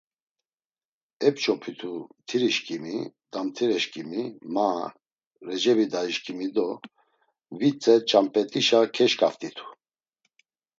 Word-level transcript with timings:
Ep̌ç̌opitu 1.27 1.93
mtirişǩimi, 2.21 2.95
damtireşǩimi, 3.31 4.21
ma, 4.53 4.69
Recebi 5.47 5.85
dayişǩimi 5.93 6.47
do 6.55 6.67
Vitze 7.59 7.95
Ç̌amp̌et̆işa 8.09 8.79
keşǩaft̆itu. 8.95 9.65